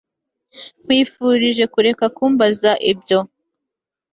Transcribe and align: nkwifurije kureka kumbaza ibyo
nkwifurije 0.83 1.63
kureka 1.73 2.05
kumbaza 2.15 2.71
ibyo 2.91 3.19